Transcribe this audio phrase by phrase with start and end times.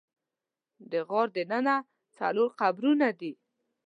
[0.91, 1.75] د غار دننه
[2.17, 3.33] څلور قبرونه دي.